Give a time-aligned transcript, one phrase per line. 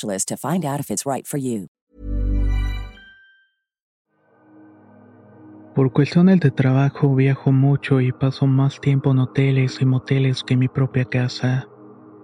[0.00, 1.68] to find out if it's right for you.
[5.74, 10.52] Por cuestiones de trabajo viajo mucho y paso más tiempo en hoteles y moteles que
[10.52, 11.66] en mi propia casa.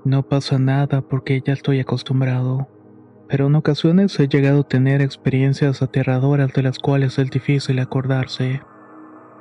[0.04, 2.68] No pasa nada porque ya estoy acostumbrado,
[3.26, 8.60] pero en ocasiones he llegado a tener experiencias aterradoras de las cuales es difícil acordarse.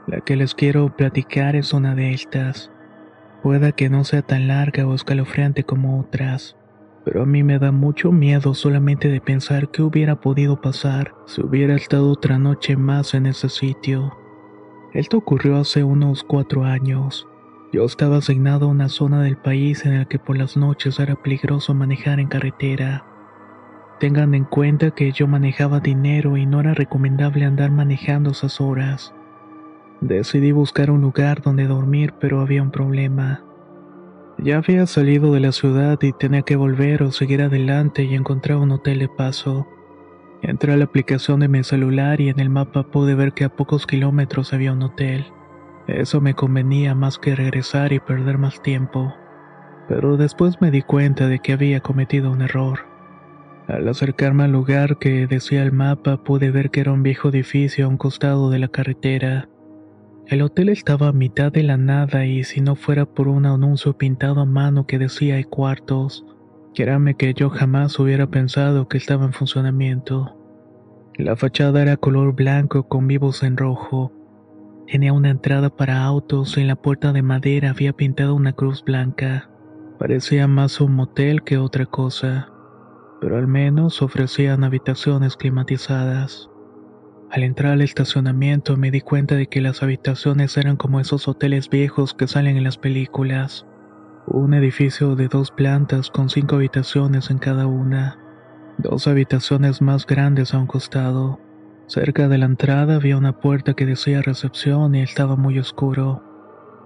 [0.07, 2.71] La que les quiero platicar es una de estas.
[3.43, 6.55] Pueda que no sea tan larga o escalofriante como otras
[7.08, 11.41] pero a mí me da mucho miedo solamente de pensar qué hubiera podido pasar si
[11.41, 14.17] hubiera estado otra noche más en ese sitio.
[14.91, 17.25] Esto ocurrió hace unos cuatro años.
[17.72, 21.16] Yo estaba asignado a una zona del país en la que por las noches era
[21.16, 23.05] peligroso manejar en carretera.
[24.02, 29.14] Tengan en cuenta que yo manejaba dinero y no era recomendable andar manejando esas horas.
[30.02, 33.46] Decidí buscar un lugar donde dormir, pero había un problema.
[34.39, 38.59] Ya había salido de la ciudad y tenía que volver o seguir adelante y encontrar
[38.59, 39.67] un hotel de paso.
[40.43, 43.49] Entré a la aplicación de mi celular y en el mapa pude ver que a
[43.49, 45.25] pocos kilómetros había un hotel.
[45.88, 49.11] Eso me convenía más que regresar y perder más tiempo.
[49.87, 52.81] Pero después me di cuenta de que había cometido un error.
[53.67, 57.86] Al acercarme al lugar que decía el mapa pude ver que era un viejo edificio
[57.86, 59.49] a un costado de la carretera.
[60.30, 63.98] El hotel estaba a mitad de la nada y si no fuera por un anuncio
[63.98, 66.26] pintado a mano que decía hay cuartos,
[66.76, 70.37] créame que yo jamás hubiera pensado que estaba en funcionamiento.
[71.16, 74.11] La fachada era color blanco con vivos en rojo.
[74.86, 78.83] Tenía una entrada para autos y en la puerta de madera había pintado una cruz
[78.83, 79.49] blanca.
[79.98, 82.49] Parecía más un motel que otra cosa,
[83.21, 86.49] pero al menos ofrecían habitaciones climatizadas.
[87.30, 91.70] Al entrar al estacionamiento me di cuenta de que las habitaciones eran como esos hoteles
[91.70, 93.65] viejos que salen en las películas.
[94.27, 98.17] Un edificio de dos plantas con cinco habitaciones en cada una.
[98.77, 101.42] Dos habitaciones más grandes a un costado.
[101.87, 106.23] Cerca de la entrada había una puerta que decía recepción y estaba muy oscuro,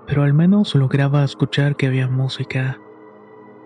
[0.07, 2.79] pero al menos lograba escuchar que había música.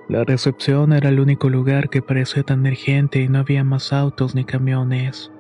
[0.10, 4.36] La recepción era el único lugar que parecía tan gente y no había más autos
[4.36, 5.32] ni camiones.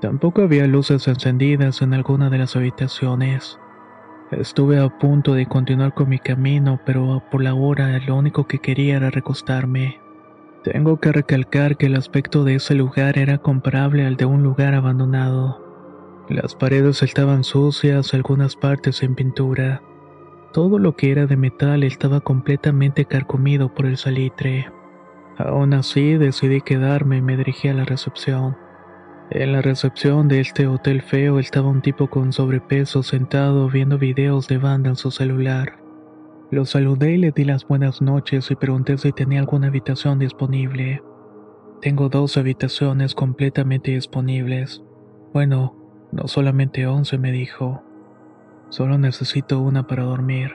[0.00, 3.58] Tampoco había luces encendidas en alguna de las habitaciones.
[4.30, 8.58] Estuve a punto de continuar con mi camino, pero por la hora lo único que
[8.58, 10.00] quería era recostarme.
[10.64, 14.74] Tengo que recalcar que el aspecto de ese lugar era comparable al de un lugar
[14.74, 15.62] abandonado.
[16.28, 19.80] Las paredes estaban sucias, algunas partes sin pintura.
[20.52, 24.72] Todo lo que era de metal estaba completamente carcomido por el salitre.
[25.38, 28.65] Aún así decidí quedarme y me dirigí a la recepción.
[29.30, 34.46] En la recepción de este hotel feo estaba un tipo con sobrepeso sentado viendo videos
[34.46, 35.80] de banda en su celular.
[36.52, 41.02] Lo saludé y le di las buenas noches y pregunté si tenía alguna habitación disponible.
[41.82, 44.84] Tengo dos habitaciones completamente disponibles.
[45.34, 45.74] Bueno,
[46.12, 47.82] no solamente once, me dijo.
[48.68, 50.52] Solo necesito una para dormir.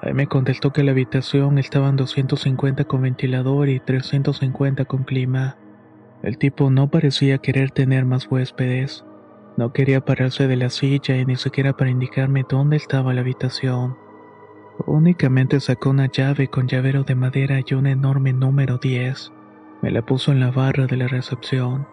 [0.00, 5.56] Ahí me contestó que la habitación estaba en 250 con ventilador y 350 con clima.
[6.22, 9.04] El tipo no parecía querer tener más huéspedes.
[9.56, 13.96] No quería pararse de la silla y ni siquiera para indicarme dónde estaba la habitación.
[14.86, 19.32] Únicamente sacó una llave con llavero de madera y un enorme número 10.
[19.82, 21.86] Me la puso en la barra de la recepción.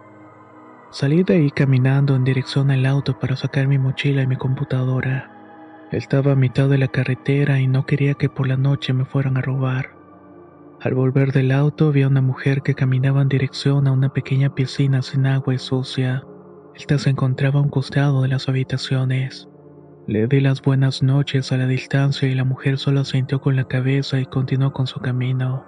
[0.92, 5.88] Salí de ahí caminando en dirección al auto para sacar mi mochila y mi computadora.
[5.92, 9.38] Estaba a mitad de la carretera y no quería que por la noche me fueran
[9.38, 9.99] a robar.
[10.82, 14.56] Al volver del auto vi a una mujer que caminaba en dirección a una pequeña
[14.56, 16.24] piscina sin agua y sucia.
[16.74, 19.50] Esta se encontraba a un costado de las habitaciones.
[20.08, 23.66] Le di las buenas noches a la distancia y la mujer solo sintió con la
[23.66, 25.66] cabeza y continuó con su camino.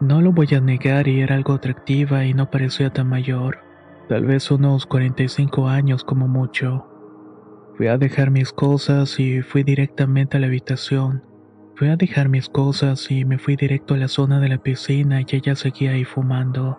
[0.00, 3.58] No lo voy a negar y era algo atractiva y no parecía tan mayor.
[4.08, 6.86] Tal vez unos 45 años como mucho.
[7.76, 11.29] Fui a dejar mis cosas y fui directamente a la habitación.
[11.80, 15.22] Fui a dejar mis cosas y me fui directo a la zona de la piscina
[15.22, 16.78] y ella seguía ahí fumando.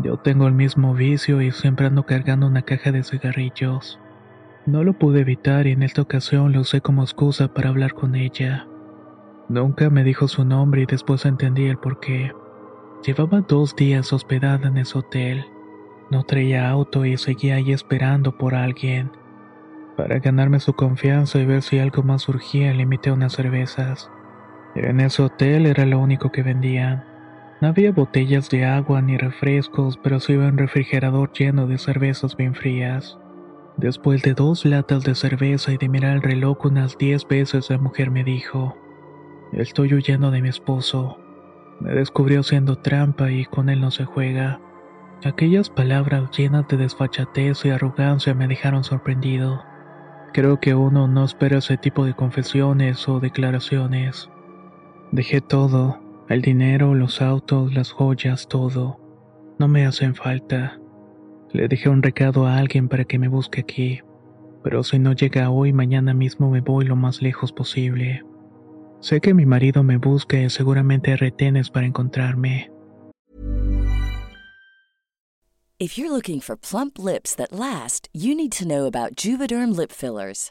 [0.00, 4.00] Yo tengo el mismo vicio y siempre ando cargando una caja de cigarrillos.
[4.66, 8.16] No lo pude evitar y en esta ocasión lo usé como excusa para hablar con
[8.16, 8.66] ella.
[9.48, 12.32] Nunca me dijo su nombre y después entendí el porqué.
[13.06, 15.44] Llevaba dos días hospedada en ese hotel.
[16.10, 19.12] No traía auto y seguía ahí esperando por alguien.
[19.96, 24.10] Para ganarme su confianza y ver si algo más surgía, le invité unas cervezas.
[24.74, 27.04] En ese hotel era lo único que vendían.
[27.60, 32.36] No había botellas de agua ni refrescos, pero sí iba un refrigerador lleno de cervezas
[32.36, 33.18] bien frías.
[33.76, 37.78] Después de dos latas de cerveza y de mirar el reloj unas diez veces, la
[37.78, 38.76] mujer me dijo,
[39.52, 41.18] Estoy huyendo de mi esposo.
[41.80, 44.60] Me descubrió haciendo trampa y con él no se juega.
[45.24, 49.62] Aquellas palabras llenas de desfachatez y arrogancia me dejaron sorprendido.
[50.32, 54.28] Creo que uno no espera ese tipo de confesiones o declaraciones.
[55.14, 58.98] Dejé todo, el dinero, los autos, las joyas, todo.
[59.60, 60.80] No me hacen falta.
[61.52, 64.00] Le dejé un recado a alguien para que me busque aquí,
[64.64, 68.24] pero si no llega hoy, mañana mismo me voy lo más lejos posible.
[68.98, 72.72] Sé que mi marido me busca y seguramente retenes para encontrarme.
[75.78, 79.92] If you're looking for plump lips that last, you need to know about Juvederm lip
[79.92, 80.50] fillers.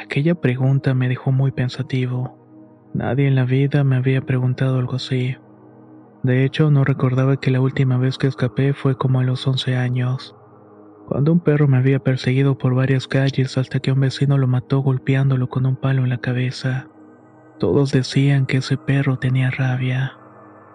[0.00, 2.88] Aquella pregunta me dejó muy pensativo.
[2.94, 5.36] Nadie en la vida me había preguntado algo así.
[6.22, 9.76] De hecho, no recordaba que la última vez que escapé fue como a los 11
[9.76, 10.34] años,
[11.06, 14.80] cuando un perro me había perseguido por varias calles hasta que un vecino lo mató
[14.80, 16.88] golpeándolo con un palo en la cabeza.
[17.58, 20.14] Todos decían que ese perro tenía rabia,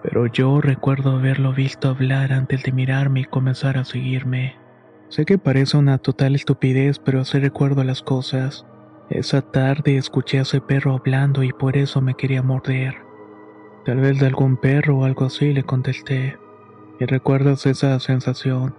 [0.03, 4.55] pero yo recuerdo haberlo visto hablar antes de mirarme y comenzar a seguirme.
[5.10, 8.67] Sé que parece una total estupidez, pero así recuerdo las cosas.
[9.09, 12.95] Esa tarde escuché a ese perro hablando y por eso me quería morder.
[13.85, 16.39] Tal vez de algún perro o algo así le contesté.
[17.00, 18.74] ¿Y recuerdas esa sensación?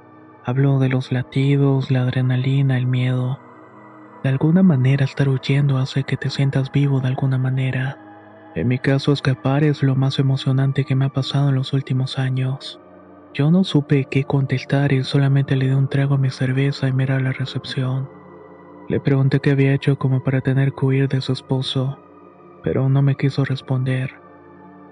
[0.44, 3.38] Hablo de los latidos, la adrenalina, el miedo.
[4.24, 8.50] De alguna manera estar huyendo hace que te sientas vivo de alguna manera.
[8.56, 12.18] En mi caso escapar es lo más emocionante que me ha pasado en los últimos
[12.18, 12.80] años.
[13.32, 16.92] Yo no supe qué contestar y solamente le di un trago a mi cerveza y
[16.92, 18.15] miré a la recepción.
[18.88, 21.98] Le pregunté qué había hecho como para tener que huir de su esposo,
[22.62, 24.10] pero no me quiso responder.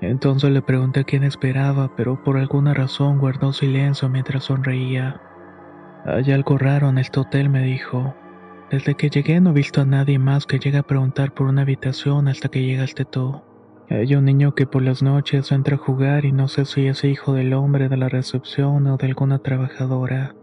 [0.01, 5.21] Entonces le pregunté quién esperaba, pero por alguna razón guardó silencio mientras sonreía.
[6.05, 8.15] Hay algo raro en este hotel, me dijo.
[8.71, 11.63] Desde que llegué no he visto a nadie más que llegue a preguntar por una
[11.63, 13.41] habitación hasta que llegaste tú.
[13.91, 17.05] Hay un niño que por las noches entra a jugar y no sé si es
[17.05, 20.35] hijo del hombre de la recepción o de alguna trabajadora.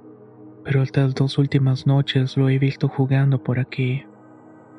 [0.63, 4.05] Pero estas dos últimas noches lo he visto jugando por aquí.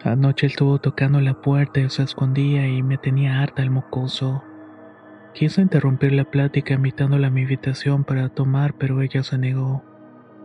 [0.04, 4.42] Anoche estuvo tocando la puerta y se escondía y me tenía harta el mocoso.
[5.34, 9.82] Quise interrumpir la plática invitándola a mi habitación para tomar, pero ella se negó.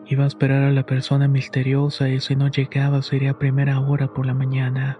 [0.05, 4.13] Iba a esperar a la persona misteriosa y si no llegaba sería a primera hora
[4.13, 4.97] por la mañana.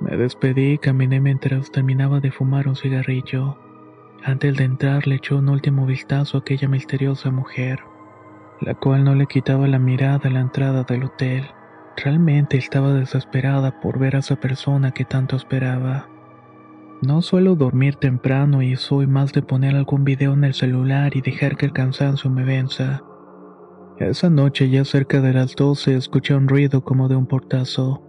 [0.00, 3.56] Me despedí y caminé mientras terminaba de fumar un cigarrillo.
[4.24, 7.78] Antes de entrar le echó un último vistazo a aquella misteriosa mujer,
[8.60, 11.44] la cual no le quitaba la mirada a la entrada del hotel.
[11.96, 16.08] Realmente estaba desesperada por ver a esa persona que tanto esperaba.
[17.02, 21.20] No suelo dormir temprano y soy más de poner algún video en el celular y
[21.20, 23.02] dejar que el cansancio me venza.
[23.98, 28.02] Esa noche, ya cerca de las 12, escuché un ruido como de un portazo.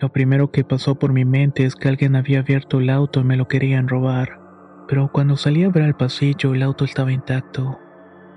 [0.00, 3.24] Lo primero que pasó por mi mente es que alguien había abierto el auto y
[3.24, 4.40] me lo querían robar.
[4.88, 7.78] Pero cuando salí a ver al pasillo, el auto estaba intacto.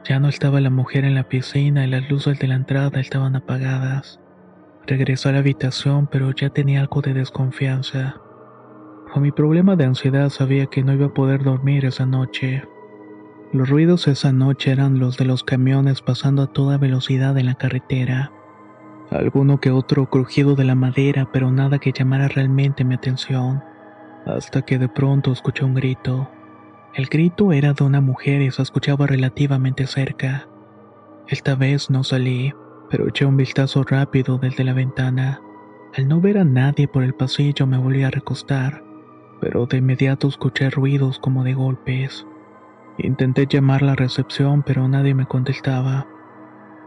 [0.06, 3.36] Ya no estaba la mujer en la piscina y las luces de la entrada estaban
[3.36, 4.20] apagadas.
[4.88, 8.16] Regresé a la habitación, pero ya tenía algo de desconfianza.
[9.14, 12.64] Con mi problema de ansiedad sabía que no iba a poder dormir esa noche.
[13.52, 17.56] Los ruidos esa noche eran los de los camiones pasando a toda velocidad en la
[17.56, 18.32] carretera.
[19.10, 23.64] Alguno que otro crujido de la madera, pero nada que llamara realmente mi atención.
[24.26, 26.30] Hasta que de pronto escuché un grito.
[26.94, 30.48] El grito era de una mujer y se escuchaba relativamente cerca.
[31.28, 32.52] Esta vez no salí,
[32.90, 35.40] pero eché un vistazo rápido desde la ventana.
[35.96, 38.84] Al no ver a nadie por el pasillo me volví a recostar,
[39.40, 42.26] pero de inmediato escuché ruidos como de golpes.
[42.98, 46.08] Intenté llamar la recepción, pero nadie me contestaba.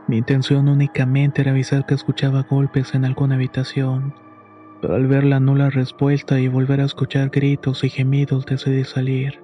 [0.09, 4.15] Mi intención únicamente era avisar que escuchaba golpes en alguna habitación,
[4.81, 9.41] pero al ver la nula respuesta y volver a escuchar gritos y gemidos decidí salir.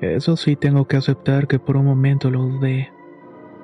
[0.00, 2.92] Eso sí tengo que aceptar que por un momento lo dudé.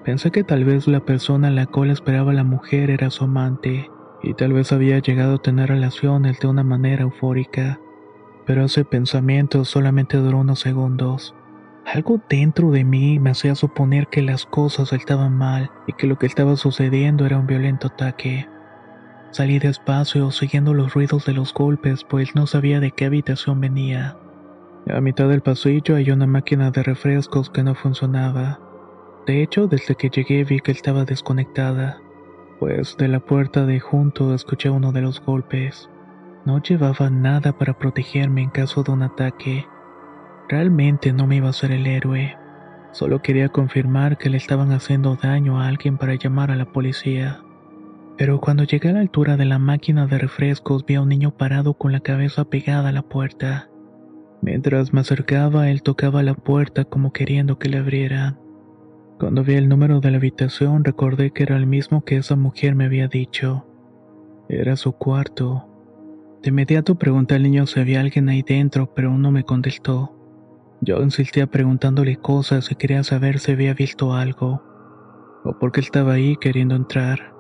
[0.05, 3.91] Pensé que tal vez la persona a la cual esperaba la mujer era su amante,
[4.23, 7.81] y tal vez había llegado a tener relaciones de una manera eufórica,
[8.47, 11.35] pero ese pensamiento solamente duró unos segundos.
[11.85, 16.17] Algo dentro de mí me hacía suponer que las cosas estaban mal y que lo
[16.17, 18.49] que estaba sucediendo era un violento ataque.
[19.33, 24.17] Salí despacio siguiendo los ruidos de los golpes pues no sabía de qué habitación venía.
[24.89, 28.61] A mitad del pasillo hay una máquina de refrescos que no funcionaba.
[29.27, 32.01] De hecho, desde que llegué vi que estaba desconectada,
[32.59, 35.89] pues de la puerta de junto escuché uno de los golpes.
[36.45, 39.67] No llevaba nada para protegerme en caso de un ataque
[40.53, 42.37] Realmente no me iba a ser el héroe.
[42.93, 47.41] Solo quería confirmar que le estaban haciendo daño a alguien para llamar a la policía.
[48.19, 51.31] Pero cuando llegué a la altura de la máquina de refrescos vi a un niño
[51.31, 53.71] parado con la cabeza pegada a la puerta.
[54.43, 58.41] Mientras me acercaba, él tocaba la puerta como queriendo que le abrieran.
[59.21, 62.75] Cuando vi el número de la habitación recordé que era el mismo que esa mujer
[62.75, 63.65] me había dicho.
[64.49, 65.69] Era su cuarto.
[66.43, 70.17] De inmediato pregunté al niño si había alguien ahí dentro, pero no me contestó.
[70.81, 74.61] Yo insistía preguntándole cosas y quería saber si había visto algo,
[75.45, 77.33] o por qué estaba ahí queriendo entrar,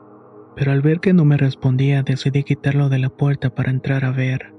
[0.55, 4.13] pero al ver que no me respondía decidí quitarlo de la puerta para entrar a
[4.13, 4.52] ver.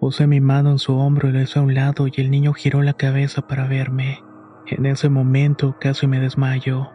[0.00, 2.52] Puse mi mano en su hombro y lo hice a un lado y el niño
[2.52, 4.22] giró la cabeza para verme.
[4.66, 6.90] En ese momento casi me desmayo.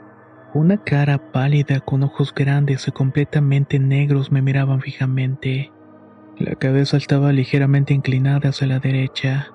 [0.54, 5.72] Una cara pálida con ojos grandes y completamente negros me miraban fijamente.
[6.38, 9.48] La cabeza estaba ligeramente inclinada hacia la derecha.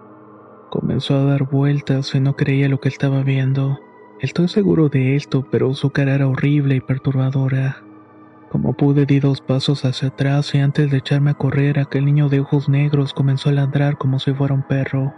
[0.70, 3.78] Comenzó a dar vueltas y no creía lo que estaba viendo.
[4.20, 7.85] Estoy seguro de esto, pero su cara era horrible y perturbadora.
[8.50, 12.28] Como pude di dos pasos hacia atrás y antes de echarme a correr aquel niño
[12.28, 15.12] de ojos negros comenzó a ladrar como si fuera un perro.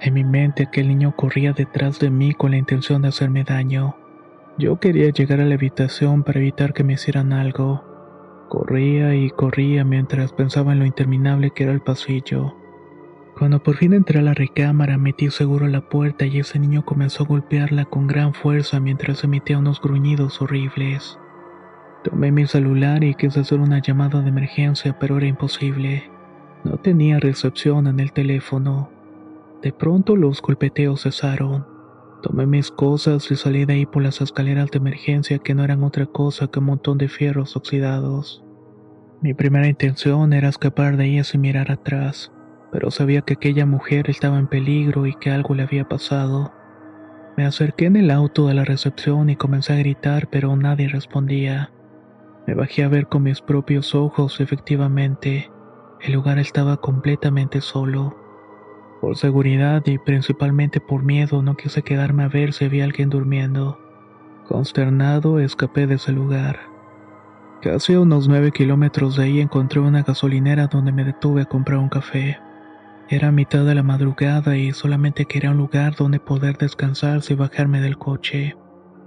[0.00, 3.96] En mi mente aquel niño corría detrás de mí con la intención de hacerme daño.
[4.58, 7.84] Yo quería llegar a la habitación para evitar que me hicieran algo.
[8.48, 12.54] Corría y corría mientras pensaba en lo interminable que era el pasillo.
[13.38, 17.24] Cuando por fin entré a la recámara, metí seguro la puerta y ese niño comenzó
[17.24, 21.18] a golpearla con gran fuerza mientras emitía unos gruñidos horribles.
[22.04, 26.10] Tomé mi celular y quise hacer una llamada de emergencia, pero era imposible.
[26.62, 28.90] No tenía recepción en el teléfono.
[29.62, 31.66] De pronto los golpeteos cesaron.
[32.22, 35.82] Tomé mis cosas y salí de ahí por las escaleras de emergencia que no eran
[35.82, 38.44] otra cosa que un montón de fierros oxidados.
[39.20, 42.30] Mi primera intención era escapar de ahí sin mirar atrás
[42.74, 46.52] pero sabía que aquella mujer estaba en peligro y que algo le había pasado.
[47.36, 51.70] Me acerqué en el auto de la recepción y comencé a gritar, pero nadie respondía.
[52.46, 55.50] Me bajé a ver con mis propios ojos, efectivamente,
[56.00, 58.14] el lugar estaba completamente solo.
[59.00, 63.78] Por seguridad y principalmente por miedo no quise quedarme a ver si había alguien durmiendo.
[64.46, 66.58] Consternado escapé de ese lugar.
[67.62, 71.78] Casi a unos nueve kilómetros de ahí encontré una gasolinera donde me detuve a comprar
[71.78, 72.38] un café.
[73.08, 77.80] Era mitad de la madrugada y solamente quería un lugar donde poder descansar y bajarme
[77.80, 78.54] del coche.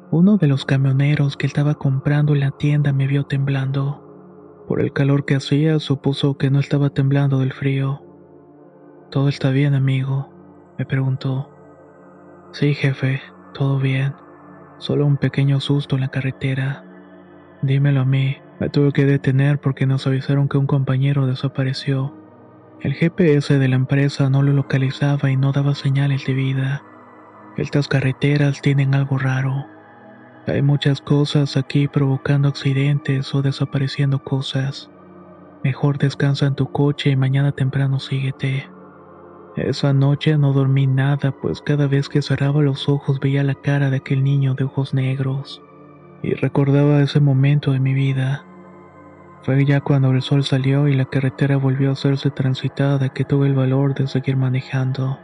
[0.09, 4.63] Uno de los camioneros que estaba comprando en la tienda me vio temblando.
[4.65, 8.01] Por el calor que hacía, supuso que no estaba temblando del frío.
[9.11, 10.29] ¿Todo está bien, amigo?
[10.77, 11.49] me preguntó.
[12.53, 13.21] Sí, jefe,
[13.53, 14.13] todo bien.
[14.77, 16.85] Solo un pequeño susto en la carretera.
[17.61, 22.15] Dímelo a mí, me tuve que detener porque nos avisaron que un compañero desapareció.
[22.79, 26.83] El GPS de la empresa no lo localizaba y no daba señales de vida.
[27.57, 29.65] Estas carreteras tienen algo raro.
[30.47, 34.89] Hay muchas cosas aquí provocando accidentes o desapareciendo cosas.
[35.61, 38.69] Mejor descansa en tu coche y mañana temprano síguete.
[39.57, 43.89] Esa noche no dormí nada, pues cada vez que cerraba los ojos veía la cara
[43.89, 45.61] de aquel niño de ojos negros.
[46.23, 48.45] Y recordaba ese momento de mi vida.
[49.41, 53.47] Fue ya cuando el sol salió y la carretera volvió a hacerse transitada que tuve
[53.47, 55.19] el valor de seguir manejando.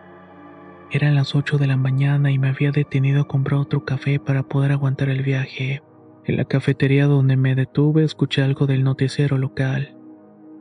[0.93, 4.43] Eran las 8 de la mañana y me había detenido a comprar otro café para
[4.43, 5.81] poder aguantar el viaje.
[6.23, 9.97] En la cafetería donde me detuve escuché algo del noticiero local.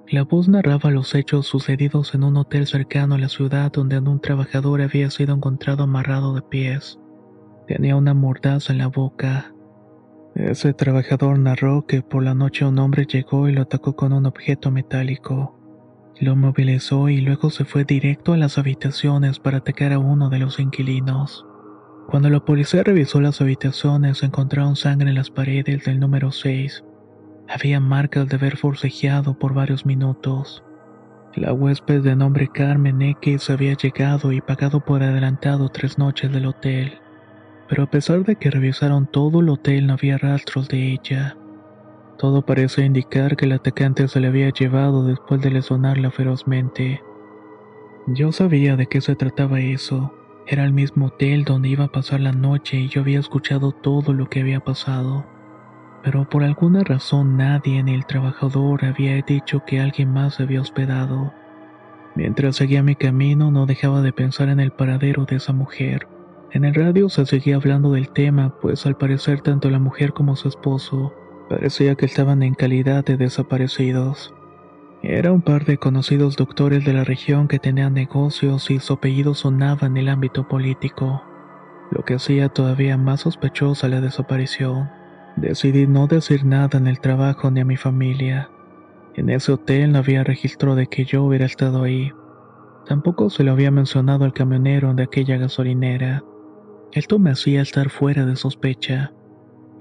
[0.08, 4.22] La voz narraba los hechos sucedidos en un hotel cercano a la ciudad donde un
[4.22, 6.98] trabajador había sido encontrado amarrado de pies.
[7.68, 9.52] Tenía una mordaza en la boca.
[10.34, 14.24] Ese trabajador narró que por la noche un hombre llegó y lo atacó con un
[14.24, 15.61] objeto metálico.
[16.20, 20.38] Lo movilizó y luego se fue directo a las habitaciones para atacar a uno de
[20.38, 21.46] los inquilinos.
[22.08, 26.84] Cuando la policía revisó las habitaciones encontraron sangre en las paredes del número 6.
[27.48, 30.62] Había marcas de haber forcejeado por varios minutos.
[31.34, 36.46] La huésped de nombre Carmen X había llegado y pagado por adelantado tres noches del
[36.46, 36.98] hotel.
[37.68, 41.36] Pero a pesar de que revisaron todo el hotel no había rastros de ella.
[42.22, 47.02] Todo parece indicar que el atacante se le había llevado después de lesionarla ferozmente.
[48.06, 50.14] Yo sabía de qué se trataba eso.
[50.46, 54.12] Era el mismo hotel donde iba a pasar la noche y yo había escuchado todo
[54.12, 55.26] lo que había pasado.
[56.04, 60.60] Pero por alguna razón nadie ni el trabajador había dicho que alguien más se había
[60.60, 61.34] hospedado.
[62.14, 66.06] Mientras seguía mi camino no dejaba de pensar en el paradero de esa mujer.
[66.52, 70.36] En el radio se seguía hablando del tema, pues al parecer tanto la mujer como
[70.36, 71.12] su esposo
[71.48, 74.34] Parecía que estaban en calidad de desaparecidos.
[75.02, 79.34] Era un par de conocidos doctores de la región que tenían negocios y su apellido
[79.34, 81.22] sonaba en el ámbito político,
[81.90, 84.90] lo que hacía todavía más sospechosa la desaparición.
[85.36, 88.48] Decidí no decir nada en el trabajo ni a mi familia.
[89.14, 92.12] En ese hotel no había registro de que yo hubiera estado ahí.
[92.86, 96.22] Tampoco se lo había mencionado al camionero de aquella gasolinera.
[96.92, 99.12] Esto me hacía estar fuera de sospecha.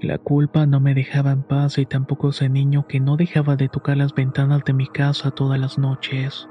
[0.02, 3.68] La culpa no me dejaba en paz y tampoco ese niño que no dejaba de
[3.68, 6.48] tocar las ventanas de mi casa todas las noches.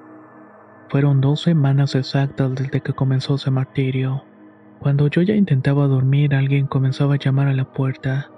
[0.87, 4.23] Fueron dos semanas exactas desde que comenzó ese martirio.
[4.79, 8.31] Cuando yo ya intentaba dormir, alguien comenzaba a llamar a la puerta.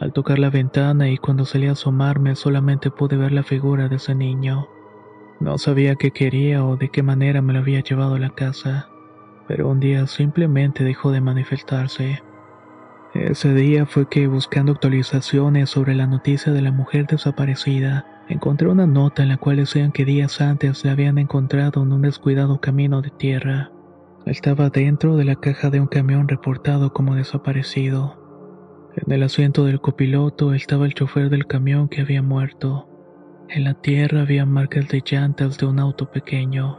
[0.00, 3.96] Al tocar la ventana y cuando salí a asomarme solamente pude ver la figura de
[3.96, 4.68] ese niño.
[5.40, 8.90] No sabía qué quería o de qué manera me lo había llevado a la casa,
[9.46, 12.22] pero un día simplemente dejó de manifestarse.
[13.14, 18.86] Ese día fue que, buscando actualizaciones sobre la noticia de la mujer desaparecida, encontré una
[18.86, 23.00] nota en la cual decían que días antes la habían encontrado en un descuidado camino
[23.00, 23.72] de tierra.
[24.26, 28.18] Estaba dentro de la caja de un camión reportado como desaparecido.
[28.94, 32.88] En el asiento del copiloto estaba el chofer del camión que había muerto.
[33.48, 36.78] En la tierra había marcas de llantas de un auto pequeño.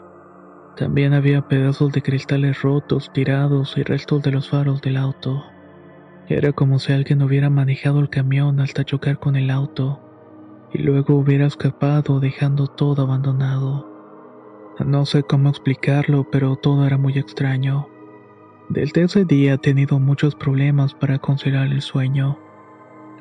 [0.78, 5.44] También había pedazos de cristales rotos, tirados y restos de los faros del auto.
[6.30, 10.00] Era como si alguien hubiera manejado el camión hasta chocar con el auto
[10.72, 13.89] y luego hubiera escapado dejando todo abandonado.
[14.86, 17.89] No sé cómo explicarlo, pero todo era muy extraño.
[18.70, 22.38] Desde ese día he tenido muchos problemas para conciliar el sueño.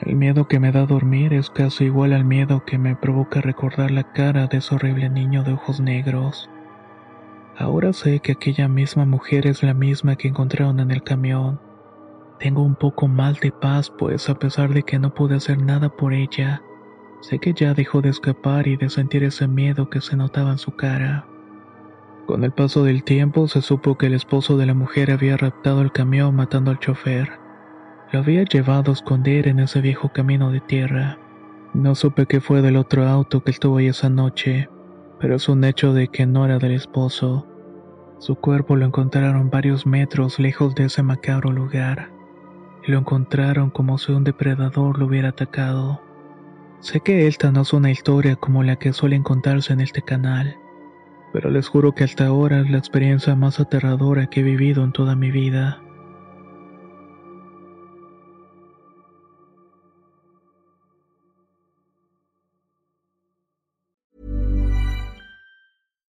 [0.02, 3.90] El miedo que me da dormir es casi igual al miedo que me provoca recordar
[3.90, 6.50] la cara de ese horrible niño de ojos negros.
[7.56, 11.66] Ahora sé que aquella misma mujer es la misma que encontraron en el camión
[12.38, 15.88] tengo un poco más de paz, pues a pesar de que no pude hacer nada
[15.88, 16.62] por ella,
[17.20, 20.58] sé que ya dejó de escapar y de sentir ese miedo que se notaba en
[20.58, 21.26] su cara.
[22.26, 25.80] Con el paso del tiempo se supo que el esposo de la mujer había raptado
[25.80, 27.30] el camión matando al chofer.
[28.12, 31.18] Lo había llevado a esconder en ese viejo camino de tierra.
[31.74, 34.68] No supe qué fue del otro auto que estuvo ahí esa noche,
[35.18, 37.46] pero es un hecho de que no era del esposo.
[38.18, 42.17] Su cuerpo lo encontraron varios metros lejos de ese macabro lugar
[42.90, 46.00] lo encontraron como si un depredador lo hubiera atacado.
[46.80, 50.56] Sé que esta no es una historia como la que suelen contarse en este canal,
[51.32, 54.92] pero les juro que hasta ahora es la experiencia más aterradora que he vivido en
[54.92, 55.82] toda mi vida.